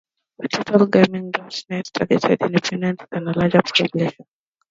TotalGaming 0.51 1.29
dot 1.31 1.63
net 1.69 1.87
targeted 1.93 2.41
independent 2.41 2.67
game 2.67 2.79
developers 2.79 2.81
rather 2.81 3.07
than 3.11 3.23
the 3.25 3.39
larger 3.39 3.61
publishers. 3.61 4.13